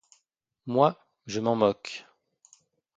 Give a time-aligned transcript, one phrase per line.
[0.65, 0.97] Moi,
[1.27, 2.07] je m'en moque.